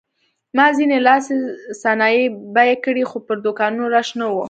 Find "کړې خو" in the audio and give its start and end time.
2.85-3.17